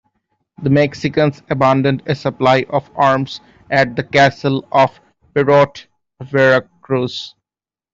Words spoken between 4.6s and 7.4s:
of Perote, Veracruz.